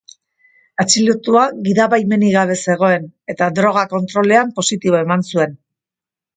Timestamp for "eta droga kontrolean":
3.35-4.53